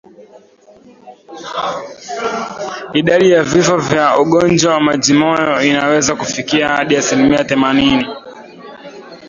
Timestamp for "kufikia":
6.15-6.67